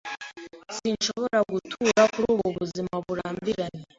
Sinshobora 0.75 1.39
gutura 1.51 2.01
kuri 2.13 2.25
ubu 2.33 2.47
buzima 2.57 2.93
burambiranye. 3.05 3.81